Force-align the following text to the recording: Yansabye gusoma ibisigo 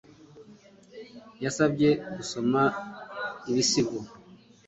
Yansabye 1.43 1.89
gusoma 2.15 2.61
ibisigo 3.49 3.97